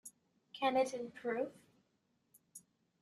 Can 0.51 0.77
it 0.77 0.95
improve? 0.95 1.51